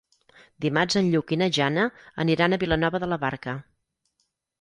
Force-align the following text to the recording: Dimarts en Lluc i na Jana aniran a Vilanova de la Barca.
Dimarts 0.63 0.95
en 1.01 1.09
Lluc 1.15 1.33
i 1.35 1.37
na 1.41 1.49
Jana 1.57 1.83
aniran 2.23 2.57
a 2.57 2.59
Vilanova 2.65 3.03
de 3.05 3.11
la 3.13 3.19
Barca. 3.25 3.55